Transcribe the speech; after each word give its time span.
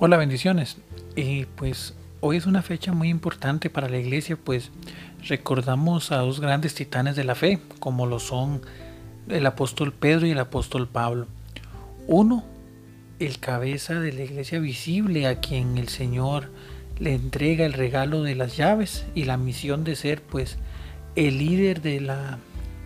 Hola, 0.00 0.16
bendiciones. 0.16 0.76
Y 1.16 1.46
pues 1.56 1.92
hoy 2.20 2.36
es 2.36 2.46
una 2.46 2.62
fecha 2.62 2.92
muy 2.92 3.08
importante 3.08 3.68
para 3.68 3.88
la 3.88 3.98
iglesia, 3.98 4.36
pues 4.36 4.70
recordamos 5.26 6.12
a 6.12 6.18
dos 6.18 6.38
grandes 6.38 6.72
titanes 6.76 7.16
de 7.16 7.24
la 7.24 7.34
fe, 7.34 7.58
como 7.80 8.06
lo 8.06 8.20
son 8.20 8.62
el 9.28 9.44
apóstol 9.44 9.92
Pedro 9.92 10.28
y 10.28 10.30
el 10.30 10.38
apóstol 10.38 10.86
Pablo. 10.86 11.26
Uno, 12.06 12.44
el 13.18 13.40
cabeza 13.40 13.98
de 13.98 14.12
la 14.12 14.22
iglesia 14.22 14.60
visible 14.60 15.26
a 15.26 15.40
quien 15.40 15.78
el 15.78 15.88
Señor 15.88 16.52
le 17.00 17.14
entrega 17.14 17.66
el 17.66 17.72
regalo 17.72 18.22
de 18.22 18.36
las 18.36 18.56
llaves 18.56 19.04
y 19.16 19.24
la 19.24 19.36
misión 19.36 19.82
de 19.82 19.96
ser 19.96 20.22
pues 20.22 20.58
el 21.16 21.38
líder 21.38 21.82
de 21.82 22.00
la, 22.00 22.38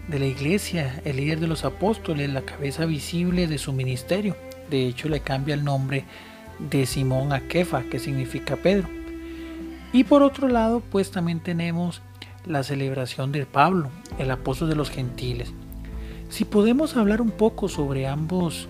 de 0.08 0.18
la 0.18 0.24
iglesia, 0.24 1.02
el 1.04 1.18
líder 1.18 1.40
de 1.40 1.46
los 1.46 1.66
apóstoles, 1.66 2.32
la 2.32 2.46
cabeza 2.46 2.86
visible 2.86 3.48
de 3.48 3.58
su 3.58 3.74
ministerio. 3.74 4.34
De 4.70 4.86
hecho 4.86 5.10
le 5.10 5.20
cambia 5.20 5.54
el 5.54 5.62
nombre 5.62 6.06
de 6.58 6.86
Simón 6.86 7.32
a 7.32 7.40
Kefa, 7.40 7.82
que 7.84 7.98
significa 7.98 8.56
Pedro. 8.56 8.88
Y 9.92 10.04
por 10.04 10.22
otro 10.22 10.48
lado, 10.48 10.80
pues 10.80 11.10
también 11.10 11.40
tenemos 11.40 12.00
la 12.46 12.62
celebración 12.62 13.32
de 13.32 13.46
Pablo, 13.46 13.90
el 14.18 14.30
apóstol 14.30 14.68
de 14.68 14.74
los 14.74 14.90
gentiles. 14.90 15.52
Si 16.28 16.44
podemos 16.44 16.96
hablar 16.96 17.20
un 17.20 17.30
poco 17.30 17.68
sobre 17.68 18.06
ambos, 18.06 18.68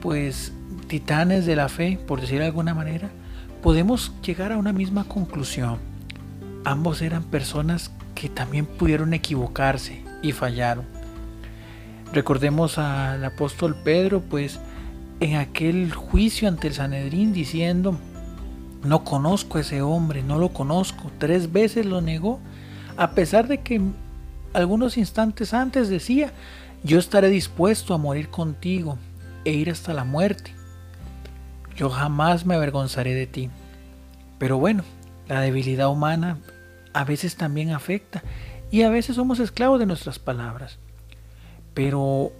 pues 0.00 0.52
titanes 0.88 1.46
de 1.46 1.56
la 1.56 1.68
fe, 1.68 1.98
por 2.06 2.20
decir 2.20 2.38
de 2.38 2.46
alguna 2.46 2.74
manera, 2.74 3.10
podemos 3.62 4.12
llegar 4.22 4.52
a 4.52 4.56
una 4.56 4.72
misma 4.72 5.04
conclusión. 5.04 5.78
Ambos 6.64 7.02
eran 7.02 7.22
personas 7.24 7.90
que 8.14 8.28
también 8.28 8.66
pudieron 8.66 9.14
equivocarse 9.14 10.02
y 10.22 10.32
fallaron. 10.32 10.84
Recordemos 12.12 12.78
al 12.78 13.24
apóstol 13.24 13.76
Pedro, 13.84 14.20
pues 14.20 14.60
en 15.22 15.36
aquel 15.36 15.92
juicio 15.92 16.48
ante 16.48 16.66
el 16.66 16.74
Sanedrín 16.74 17.32
diciendo, 17.32 17.96
no 18.82 19.04
conozco 19.04 19.58
a 19.58 19.60
ese 19.60 19.80
hombre, 19.80 20.24
no 20.24 20.38
lo 20.38 20.48
conozco. 20.48 21.12
Tres 21.18 21.52
veces 21.52 21.86
lo 21.86 22.00
negó, 22.00 22.40
a 22.96 23.12
pesar 23.12 23.46
de 23.46 23.60
que 23.60 23.80
algunos 24.52 24.96
instantes 24.96 25.54
antes 25.54 25.88
decía, 25.88 26.32
yo 26.82 26.98
estaré 26.98 27.28
dispuesto 27.28 27.94
a 27.94 27.98
morir 27.98 28.30
contigo 28.30 28.98
e 29.44 29.52
ir 29.52 29.70
hasta 29.70 29.94
la 29.94 30.02
muerte. 30.02 30.54
Yo 31.76 31.88
jamás 31.88 32.44
me 32.44 32.56
avergonzaré 32.56 33.14
de 33.14 33.28
ti. 33.28 33.48
Pero 34.40 34.58
bueno, 34.58 34.82
la 35.28 35.40
debilidad 35.40 35.88
humana 35.88 36.38
a 36.92 37.04
veces 37.04 37.36
también 37.36 37.70
afecta 37.70 38.24
y 38.72 38.82
a 38.82 38.90
veces 38.90 39.14
somos 39.14 39.38
esclavos 39.38 39.78
de 39.78 39.86
nuestras 39.86 40.18
palabras. 40.18 40.78
Pero 41.74 42.32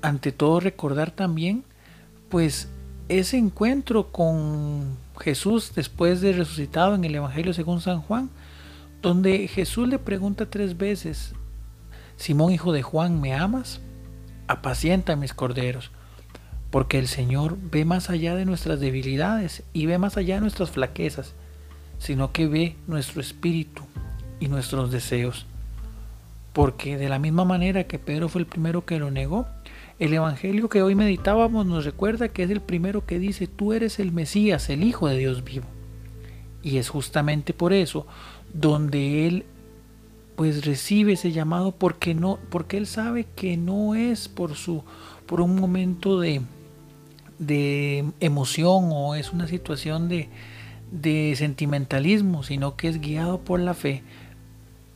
ante 0.00 0.32
todo 0.32 0.60
recordar 0.60 1.10
también 1.10 1.64
pues 2.28 2.68
ese 3.08 3.38
encuentro 3.38 4.12
con 4.12 4.96
Jesús 5.20 5.72
después 5.74 6.20
de 6.20 6.32
resucitado 6.32 6.94
en 6.94 7.04
el 7.04 7.14
Evangelio 7.14 7.54
según 7.54 7.80
San 7.80 8.00
Juan, 8.02 8.30
donde 9.02 9.48
Jesús 9.48 9.88
le 9.88 9.98
pregunta 9.98 10.46
tres 10.46 10.76
veces, 10.76 11.34
Simón 12.16 12.52
hijo 12.52 12.72
de 12.72 12.82
Juan, 12.82 13.20
¿me 13.20 13.34
amas? 13.34 13.80
Apacienta 14.46 15.16
mis 15.16 15.34
corderos, 15.34 15.90
porque 16.70 16.98
el 16.98 17.06
Señor 17.06 17.56
ve 17.70 17.84
más 17.84 18.10
allá 18.10 18.34
de 18.34 18.44
nuestras 18.44 18.80
debilidades 18.80 19.62
y 19.72 19.86
ve 19.86 19.98
más 19.98 20.16
allá 20.16 20.36
de 20.36 20.40
nuestras 20.42 20.70
flaquezas, 20.70 21.34
sino 21.98 22.32
que 22.32 22.46
ve 22.46 22.76
nuestro 22.86 23.20
espíritu 23.20 23.84
y 24.40 24.48
nuestros 24.48 24.90
deseos. 24.90 25.46
Porque 26.52 26.98
de 26.98 27.08
la 27.08 27.18
misma 27.18 27.44
manera 27.44 27.84
que 27.84 27.98
Pedro 27.98 28.28
fue 28.28 28.40
el 28.40 28.46
primero 28.46 28.84
que 28.84 28.98
lo 28.98 29.10
negó, 29.10 29.46
el 29.98 30.14
Evangelio 30.14 30.68
que 30.68 30.82
hoy 30.82 30.94
meditábamos 30.94 31.66
nos 31.66 31.84
recuerda 31.84 32.28
que 32.28 32.44
es 32.44 32.50
el 32.50 32.60
primero 32.60 33.04
que 33.04 33.18
dice, 33.18 33.46
tú 33.46 33.72
eres 33.72 33.98
el 33.98 34.12
Mesías, 34.12 34.70
el 34.70 34.84
Hijo 34.84 35.08
de 35.08 35.18
Dios 35.18 35.44
vivo. 35.44 35.66
Y 36.62 36.78
es 36.78 36.88
justamente 36.88 37.52
por 37.52 37.72
eso 37.72 38.06
donde 38.52 39.26
Él 39.26 39.44
pues 40.38 40.64
recibe 40.64 41.14
ese 41.14 41.32
llamado 41.32 41.72
porque 41.72 42.14
no 42.14 42.38
porque 42.48 42.76
él 42.76 42.86
sabe 42.86 43.26
que 43.34 43.56
no 43.56 43.96
es 43.96 44.28
por 44.28 44.54
su 44.54 44.84
por 45.26 45.40
un 45.40 45.56
momento 45.56 46.20
de, 46.20 46.42
de 47.40 48.04
emoción 48.20 48.90
o 48.92 49.16
es 49.16 49.32
una 49.32 49.48
situación 49.48 50.08
de, 50.08 50.28
de 50.92 51.34
sentimentalismo 51.36 52.44
sino 52.44 52.76
que 52.76 52.86
es 52.86 53.00
guiado 53.00 53.40
por 53.40 53.58
la 53.58 53.74
fe 53.74 54.04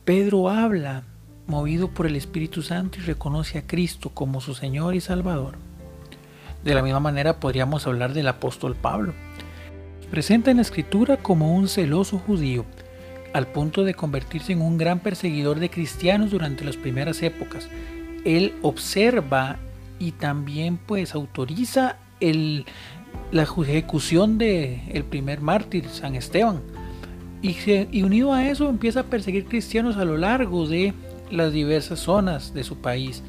Pedro 0.05 0.49
habla 0.49 1.03
movido 1.47 1.89
por 1.89 2.05
el 2.05 2.15
Espíritu 2.15 2.61
Santo 2.61 2.99
y 2.99 3.01
reconoce 3.01 3.57
a 3.57 3.67
Cristo 3.67 4.09
como 4.09 4.41
su 4.41 4.53
Señor 4.53 4.95
y 4.95 5.01
Salvador. 5.01 5.55
De 6.63 6.73
la 6.73 6.81
misma 6.81 6.99
manera 6.99 7.39
podríamos 7.39 7.85
hablar 7.87 8.13
del 8.13 8.27
apóstol 8.27 8.75
Pablo. 8.75 9.13
Presenta 10.09 10.51
en 10.51 10.57
la 10.57 10.63
escritura 10.63 11.17
como 11.17 11.55
un 11.55 11.67
celoso 11.67 12.19
judío, 12.19 12.65
al 13.33 13.47
punto 13.47 13.83
de 13.83 13.95
convertirse 13.95 14.53
en 14.53 14.61
un 14.61 14.77
gran 14.77 14.99
perseguidor 14.99 15.59
de 15.59 15.69
cristianos 15.69 16.31
durante 16.31 16.63
las 16.63 16.77
primeras 16.77 17.21
épocas. 17.23 17.67
Él 18.23 18.53
observa 18.61 19.57
y 19.99 20.11
también 20.11 20.77
pues 20.77 21.15
autoriza 21.15 21.97
el, 22.19 22.65
la 23.31 23.43
ejecución 23.43 24.37
del 24.37 24.81
el 24.89 25.03
primer 25.03 25.41
mártir, 25.41 25.89
San 25.89 26.15
Esteban. 26.15 26.61
Y, 27.41 27.57
y 27.91 28.03
unido 28.03 28.33
a 28.33 28.47
eso 28.47 28.69
empieza 28.69 29.01
a 29.01 29.03
perseguir 29.03 29.45
cristianos 29.45 29.97
a 29.97 30.05
lo 30.05 30.17
largo 30.17 30.67
de 30.67 30.93
las 31.33 31.51
diversas 31.51 31.99
zonas 31.99 32.53
de 32.53 32.63
su 32.63 32.77
país. 32.77 33.23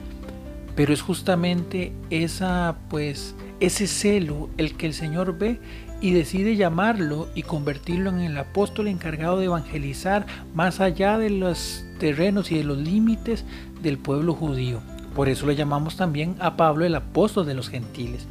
Pero 0.76 0.92
es 0.92 1.02
justamente 1.02 1.92
esa, 2.10 2.76
pues, 2.88 3.34
ese 3.60 3.86
celo 3.86 4.50
el 4.56 4.76
que 4.76 4.86
el 4.86 4.94
Señor 4.94 5.38
ve 5.38 5.60
y 6.00 6.12
decide 6.12 6.56
llamarlo 6.56 7.28
y 7.34 7.42
convertirlo 7.42 8.10
en 8.10 8.20
el 8.20 8.36
apóstol 8.36 8.88
encargado 8.88 9.38
de 9.38 9.46
evangelizar 9.46 10.26
más 10.54 10.80
allá 10.80 11.18
de 11.18 11.30
los 11.30 11.84
terrenos 11.98 12.50
y 12.52 12.58
de 12.58 12.64
los 12.64 12.78
límites 12.78 13.44
del 13.80 13.98
pueblo 13.98 14.34
judío. 14.34 14.80
Por 15.14 15.28
eso 15.28 15.46
le 15.46 15.56
llamamos 15.56 15.96
también 15.96 16.36
a 16.40 16.56
Pablo 16.56 16.84
el 16.84 16.94
apóstol 16.94 17.46
de 17.46 17.54
los 17.54 17.68
gentiles. 17.68 18.26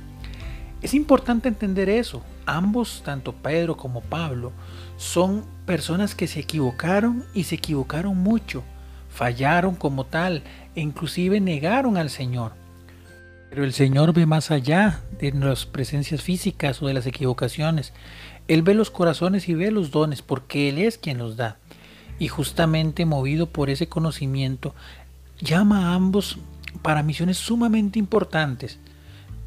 Es 0.82 0.94
importante 0.94 1.48
entender 1.48 1.88
eso. 1.88 2.22
Ambos, 2.46 3.02
tanto 3.06 3.32
Pedro 3.32 3.78
como 3.78 4.02
Pablo, 4.02 4.52
son 4.98 5.46
personas 5.66 6.14
que 6.14 6.28
se 6.28 6.42
equivocaron 6.42 7.24
y 7.34 7.46
se 7.46 7.56
equivocaron 7.56 8.18
mucho 8.18 8.64
fallaron 9.14 9.76
como 9.76 10.06
tal 10.06 10.44
e 10.76 10.82
inclusive 10.82 11.40
negaron 11.40 11.98
al 11.98 12.10
Señor. 12.10 12.54
Pero 13.50 13.64
el 13.64 13.74
Señor 13.74 14.14
ve 14.14 14.26
más 14.26 14.50
allá 14.50 15.02
de 15.20 15.32
las 15.32 15.66
presencias 15.66 16.22
físicas 16.22 16.82
o 16.82 16.88
de 16.88 16.96
las 16.96 17.06
equivocaciones. 17.06 17.94
Él 18.48 18.64
ve 18.64 18.74
los 18.74 18.90
corazones 18.90 19.48
y 19.48 19.54
ve 19.54 19.70
los 19.70 19.92
dones 19.92 20.22
porque 20.24 20.70
Él 20.70 20.80
es 20.80 20.98
quien 20.98 21.20
los 21.20 21.38
da. 21.38 21.58
Y 22.18 22.28
justamente 22.28 23.06
movido 23.06 23.48
por 23.48 23.70
ese 23.70 23.88
conocimiento, 23.88 24.74
llama 25.40 25.90
a 25.90 25.94
ambos 25.94 26.40
para 26.82 27.04
misiones 27.04 27.38
sumamente 27.38 28.00
importantes 28.00 28.80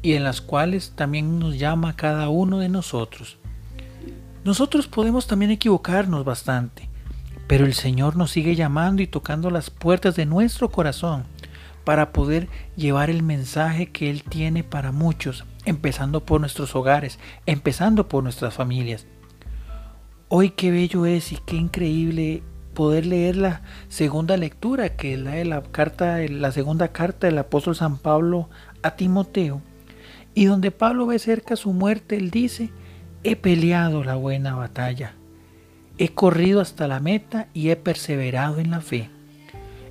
y 0.01 0.13
en 0.13 0.23
las 0.23 0.39
cuales 0.39 0.93
también 0.95 1.39
nos 1.39 1.57
llama 1.57 1.89
a 1.89 1.95
cada 1.95 2.29
uno 2.29 2.59
de 2.59 2.69
nosotros. 2.69 3.37
Nosotros 4.45 4.87
podemos 4.87 5.27
también 5.27 5.51
equivocarnos 5.51 6.23
bastante, 6.23 6.86
pero 7.47 7.65
el 7.65 7.73
Señor 7.73 8.15
nos 8.15 8.31
sigue 8.31 8.55
llamando 8.55 9.01
y 9.01 9.07
tocando 9.07 9.49
las 9.49 9.69
puertas 9.69 10.15
de 10.15 10.25
nuestro 10.25 10.69
corazón 10.69 11.23
para 11.83 12.11
poder 12.11 12.49
llevar 12.75 13.09
el 13.09 13.23
mensaje 13.23 13.91
que 13.91 14.09
Él 14.09 14.23
tiene 14.23 14.63
para 14.63 14.91
muchos, 14.91 15.45
empezando 15.63 16.25
por 16.25 16.41
nuestros 16.41 16.75
hogares, 16.75 17.17
empezando 17.45 18.09
por 18.09 18.23
nuestras 18.23 18.53
familias. 18.53 19.07
Hoy 20.27 20.49
qué 20.49 20.71
bello 20.71 21.05
es 21.05 21.31
y 21.31 21.37
qué 21.37 21.55
increíble 21.55 22.43
poder 22.73 23.05
leer 23.05 23.37
la 23.37 23.61
segunda 23.87 24.35
lectura 24.35 24.97
que 24.97 25.13
es 25.13 25.19
la 25.19 25.31
de 25.31 25.45
la 25.45 25.63
carta, 25.63 26.17
la 26.29 26.51
segunda 26.51 26.89
carta 26.89 27.27
del 27.27 27.37
apóstol 27.37 27.75
San 27.75 27.97
Pablo 27.97 28.49
a 28.83 28.97
Timoteo, 28.97 29.61
y 30.35 30.45
donde 30.45 30.71
Pablo 30.71 31.07
ve 31.07 31.17
cerca 31.17 31.55
su 31.55 31.71
muerte, 31.71 32.17
él 32.17 32.29
dice, 32.29 32.69
he 33.23 33.35
peleado 33.35 34.03
la 34.03 34.15
buena 34.15 34.55
batalla, 34.55 35.15
He 35.97 36.09
corrido 36.09 36.61
hasta 36.61 36.87
la 36.87 36.99
meta 36.99 37.47
y 37.53 37.69
he 37.69 37.75
perseverado 37.75 38.59
en 38.59 38.71
la 38.71 38.81
fe. 38.81 39.09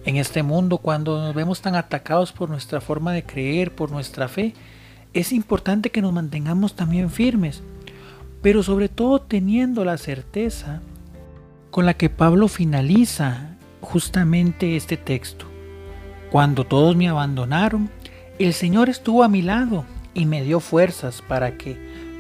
En 0.05 0.17
este 0.17 0.45
mundo, 0.45 0.79
cuando 0.79 1.21
nos 1.21 1.35
vemos 1.35 1.61
tan 1.61 1.75
atacados 1.75 2.33
por 2.33 2.49
nuestra 2.49 2.81
forma 2.81 3.13
de 3.13 3.25
creer, 3.25 3.75
por 3.75 3.91
nuestra 3.91 4.29
fe, 4.29 4.55
es 5.15 5.33
importante 5.33 5.91
que 5.91 6.03
nos 6.03 6.13
mantengamos 6.13 6.77
también 6.77 7.11
firmes, 7.11 7.63
pero 8.41 8.63
sobre 8.63 8.89
todo 8.89 9.21
teniendo 9.21 9.85
la 9.85 9.99
certeza 9.99 10.81
con 11.71 11.87
la 11.87 11.95
que 11.95 12.09
Pablo 12.09 12.47
finaliza 12.47 13.57
justamente 13.81 14.77
este 14.77 14.97
texto. 14.97 15.47
Cuando 16.31 16.65
todos 16.65 16.95
me 16.97 17.09
abandonaron, 17.09 17.91
el 18.39 18.53
Señor 18.53 18.89
estuvo 18.89 19.25
a 19.25 19.29
mi 19.29 19.43
lado 19.43 19.85
y 20.15 20.27
me 20.27 20.43
dio 20.43 20.61
fuerzas 20.61 21.23
para 21.27 21.57
que, 21.57 21.77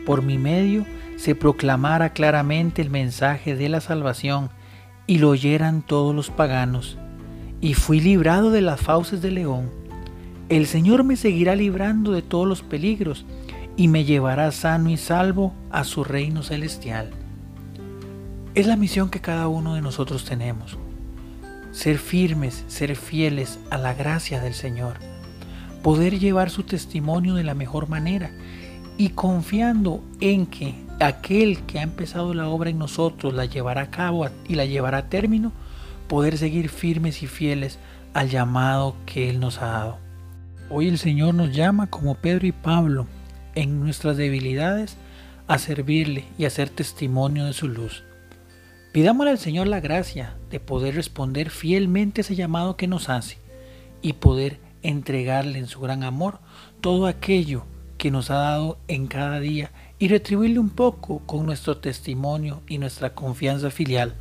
por 0.06 0.22
mi 0.22 0.38
medio, 0.38 0.86
se 1.16 1.34
proclamara 1.34 2.14
claramente 2.14 2.80
el 2.80 2.88
mensaje 2.88 3.56
de 3.56 3.68
la 3.68 3.82
salvación 3.82 4.48
y 5.06 5.18
lo 5.18 5.30
oyeran 5.30 5.82
todos 5.82 6.14
los 6.14 6.30
paganos. 6.30 6.96
Y 7.60 7.74
fui 7.74 8.00
librado 8.00 8.50
de 8.50 8.62
las 8.62 8.80
fauces 8.80 9.20
del 9.20 9.34
león. 9.34 9.70
El 10.48 10.66
Señor 10.66 11.04
me 11.04 11.16
seguirá 11.16 11.56
librando 11.56 12.12
de 12.12 12.22
todos 12.22 12.46
los 12.46 12.62
peligros 12.62 13.26
y 13.76 13.88
me 13.88 14.04
llevará 14.04 14.52
sano 14.52 14.90
y 14.90 14.96
salvo 14.96 15.52
a 15.70 15.84
su 15.84 16.04
reino 16.04 16.42
celestial. 16.42 17.10
Es 18.54 18.66
la 18.66 18.76
misión 18.76 19.10
que 19.10 19.20
cada 19.20 19.48
uno 19.48 19.74
de 19.74 19.82
nosotros 19.82 20.24
tenemos. 20.24 20.78
Ser 21.72 21.98
firmes, 21.98 22.64
ser 22.68 22.94
fieles 22.96 23.58
a 23.70 23.76
la 23.76 23.92
gracia 23.92 24.40
del 24.40 24.54
Señor. 24.54 24.94
Poder 25.82 26.18
llevar 26.18 26.48
su 26.48 26.62
testimonio 26.62 27.34
de 27.34 27.44
la 27.44 27.54
mejor 27.54 27.88
manera 27.88 28.30
y 28.98 29.10
confiando 29.10 30.02
en 30.20 30.46
que 30.46 30.74
aquel 31.00 31.60
que 31.66 31.78
ha 31.78 31.82
empezado 31.82 32.32
la 32.32 32.48
obra 32.48 32.70
en 32.70 32.78
nosotros 32.78 33.34
la 33.34 33.44
llevará 33.44 33.82
a 33.82 33.90
cabo 33.90 34.26
y 34.48 34.54
la 34.54 34.64
llevará 34.64 34.98
a 34.98 35.08
término, 35.08 35.52
poder 36.08 36.38
seguir 36.38 36.68
firmes 36.68 37.22
y 37.22 37.26
fieles 37.26 37.78
al 38.14 38.30
llamado 38.30 38.96
que 39.04 39.28
Él 39.28 39.40
nos 39.40 39.60
ha 39.60 39.66
dado. 39.66 39.98
Hoy 40.70 40.88
el 40.88 40.98
Señor 40.98 41.34
nos 41.34 41.54
llama 41.54 41.88
como 41.88 42.14
Pedro 42.14 42.46
y 42.46 42.52
Pablo 42.52 43.06
en 43.54 43.80
nuestras 43.80 44.16
debilidades 44.16 44.96
a 45.46 45.58
servirle 45.58 46.24
y 46.38 46.44
a 46.44 46.50
ser 46.50 46.70
testimonio 46.70 47.44
de 47.44 47.52
su 47.52 47.68
luz. 47.68 48.04
Pidámosle 48.92 49.32
al 49.32 49.38
Señor 49.38 49.66
la 49.66 49.80
gracia 49.80 50.36
de 50.50 50.58
poder 50.58 50.94
responder 50.94 51.50
fielmente 51.50 52.22
ese 52.22 52.34
llamado 52.34 52.76
que 52.76 52.88
nos 52.88 53.10
hace 53.10 53.38
y 54.00 54.14
poder 54.14 54.58
entregarle 54.82 55.58
en 55.58 55.66
su 55.66 55.80
gran 55.80 56.02
amor 56.02 56.40
todo 56.80 57.06
aquello 57.06 57.64
que 57.96 58.10
nos 58.10 58.30
ha 58.30 58.36
dado 58.36 58.78
en 58.88 59.06
cada 59.06 59.40
día 59.40 59.70
y 59.98 60.08
retribuirle 60.08 60.58
un 60.58 60.70
poco 60.70 61.20
con 61.26 61.46
nuestro 61.46 61.78
testimonio 61.78 62.62
y 62.68 62.78
nuestra 62.78 63.14
confianza 63.14 63.70
filial. 63.70 64.14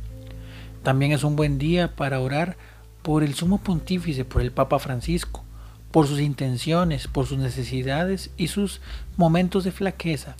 También 0.82 1.12
es 1.12 1.24
un 1.24 1.36
buen 1.36 1.58
día 1.58 1.94
para 1.94 2.20
orar 2.20 2.56
por 3.02 3.22
el 3.22 3.34
sumo 3.34 3.58
pontífice, 3.58 4.24
por 4.24 4.42
el 4.42 4.52
Papa 4.52 4.78
Francisco, 4.78 5.44
por 5.90 6.06
sus 6.06 6.20
intenciones, 6.20 7.08
por 7.08 7.26
sus 7.26 7.38
necesidades 7.38 8.30
y 8.36 8.48
sus 8.48 8.80
momentos 9.16 9.64
de 9.64 9.72
flaqueza, 9.72 10.36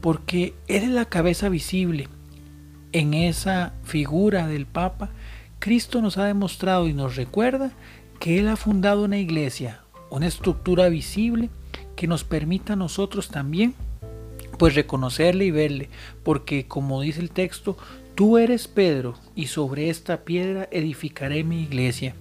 porque 0.00 0.54
Él 0.66 0.84
es 0.84 0.90
la 0.90 1.04
cabeza 1.06 1.48
visible 1.48 2.08
en 2.92 3.14
esa 3.14 3.72
figura 3.84 4.46
del 4.46 4.66
Papa, 4.66 5.10
Cristo 5.58 6.00
nos 6.00 6.18
ha 6.18 6.24
demostrado 6.24 6.88
y 6.88 6.92
nos 6.92 7.16
recuerda 7.16 7.72
que 8.20 8.38
Él 8.38 8.48
ha 8.48 8.56
fundado 8.56 9.04
una 9.04 9.18
iglesia, 9.18 9.80
una 10.10 10.26
estructura 10.26 10.88
visible 10.88 11.50
que 11.98 12.06
nos 12.06 12.22
permita 12.22 12.74
a 12.74 12.76
nosotros 12.76 13.26
también 13.26 13.74
pues 14.56 14.76
reconocerle 14.76 15.46
y 15.46 15.50
verle, 15.50 15.88
porque 16.22 16.68
como 16.68 17.00
dice 17.00 17.20
el 17.20 17.32
texto, 17.32 17.76
tú 18.14 18.38
eres 18.38 18.68
Pedro 18.68 19.16
y 19.34 19.48
sobre 19.48 19.90
esta 19.90 20.18
piedra 20.18 20.68
edificaré 20.70 21.42
mi 21.42 21.60
iglesia. 21.60 22.14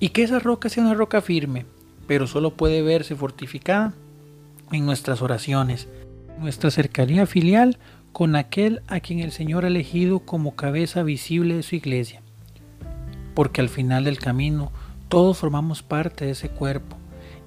Y 0.00 0.08
que 0.10 0.22
esa 0.22 0.38
roca 0.38 0.70
sea 0.70 0.84
una 0.84 0.94
roca 0.94 1.20
firme, 1.20 1.66
pero 2.06 2.26
solo 2.26 2.54
puede 2.54 2.80
verse 2.80 3.14
fortificada 3.14 3.92
en 4.70 4.86
nuestras 4.86 5.20
oraciones, 5.20 5.88
nuestra 6.38 6.70
cercanía 6.70 7.26
filial 7.26 7.76
con 8.12 8.34
aquel 8.34 8.80
a 8.86 9.00
quien 9.00 9.18
el 9.20 9.30
Señor 9.30 9.66
ha 9.66 9.68
elegido 9.68 10.20
como 10.20 10.56
cabeza 10.56 11.02
visible 11.02 11.54
de 11.56 11.62
su 11.62 11.76
iglesia. 11.76 12.22
Porque 13.34 13.60
al 13.60 13.68
final 13.68 14.04
del 14.04 14.18
camino 14.18 14.72
todos 15.08 15.36
formamos 15.36 15.82
parte 15.82 16.24
de 16.24 16.30
ese 16.30 16.48
cuerpo. 16.48 16.96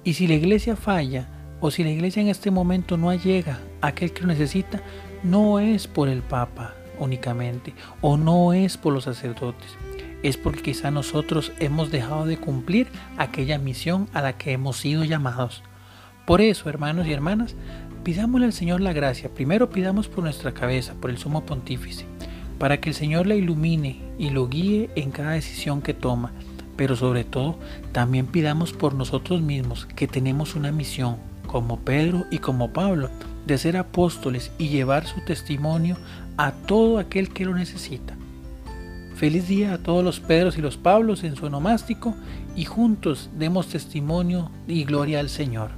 Y 0.04 0.14
si 0.14 0.28
la 0.28 0.34
iglesia 0.34 0.76
falla, 0.76 1.28
o 1.66 1.70
si 1.72 1.82
la 1.82 1.90
iglesia 1.90 2.22
en 2.22 2.28
este 2.28 2.52
momento 2.52 2.96
no 2.96 3.12
llega 3.12 3.58
a 3.80 3.88
aquel 3.88 4.12
que 4.12 4.20
lo 4.20 4.28
necesita, 4.28 4.82
no 5.24 5.58
es 5.58 5.88
por 5.88 6.08
el 6.08 6.22
Papa 6.22 6.74
únicamente, 7.00 7.74
o 8.00 8.16
no 8.16 8.52
es 8.52 8.76
por 8.76 8.92
los 8.92 9.04
sacerdotes, 9.04 9.70
es 10.22 10.36
porque 10.36 10.62
quizá 10.62 10.92
nosotros 10.92 11.50
hemos 11.58 11.90
dejado 11.90 12.24
de 12.24 12.36
cumplir 12.36 12.86
aquella 13.18 13.58
misión 13.58 14.08
a 14.12 14.22
la 14.22 14.38
que 14.38 14.52
hemos 14.52 14.76
sido 14.76 15.04
llamados. 15.04 15.64
Por 16.24 16.40
eso, 16.40 16.68
hermanos 16.68 17.06
y 17.06 17.12
hermanas, 17.12 17.56
Pidámosle 18.06 18.46
al 18.46 18.52
Señor 18.52 18.80
la 18.80 18.92
gracia. 18.92 19.34
Primero 19.34 19.68
pidamos 19.68 20.06
por 20.06 20.22
nuestra 20.22 20.54
cabeza, 20.54 20.94
por 20.94 21.10
el 21.10 21.18
sumo 21.18 21.44
pontífice, 21.44 22.04
para 22.56 22.80
que 22.80 22.90
el 22.90 22.94
Señor 22.94 23.26
la 23.26 23.34
ilumine 23.34 24.00
y 24.16 24.30
lo 24.30 24.46
guíe 24.46 24.90
en 24.94 25.10
cada 25.10 25.32
decisión 25.32 25.82
que 25.82 25.92
toma. 25.92 26.30
Pero 26.76 26.94
sobre 26.94 27.24
todo, 27.24 27.58
también 27.90 28.26
pidamos 28.26 28.72
por 28.72 28.94
nosotros 28.94 29.42
mismos, 29.42 29.86
que 29.96 30.06
tenemos 30.06 30.54
una 30.54 30.70
misión, 30.70 31.16
como 31.46 31.78
Pedro 31.80 32.26
y 32.30 32.38
como 32.38 32.72
Pablo, 32.72 33.10
de 33.46 33.58
ser 33.58 33.76
apóstoles 33.76 34.50
y 34.58 34.68
llevar 34.68 35.06
su 35.06 35.20
testimonio 35.24 35.96
a 36.36 36.52
todo 36.52 36.98
aquel 36.98 37.30
que 37.30 37.44
lo 37.44 37.54
necesita. 37.54 38.16
Feliz 39.14 39.48
día 39.48 39.72
a 39.72 39.78
todos 39.78 40.04
los 40.04 40.20
Pedros 40.20 40.58
y 40.58 40.60
los 40.60 40.76
Pablos 40.76 41.24
en 41.24 41.36
su 41.36 41.46
onomástico 41.46 42.14
y 42.54 42.64
juntos 42.64 43.30
demos 43.38 43.68
testimonio 43.68 44.50
y 44.66 44.84
gloria 44.84 45.20
al 45.20 45.30
Señor. 45.30 45.70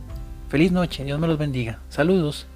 Feliz 0.49 0.73
noche, 0.73 1.05
Dios 1.05 1.21
me 1.21 1.29
los 1.29 1.39
bendiga. 1.39 1.79
Saludos. 1.89 2.47